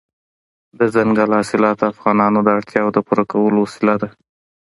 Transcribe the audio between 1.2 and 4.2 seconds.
حاصلات د افغانانو د اړتیاوو د پوره کولو وسیله ده.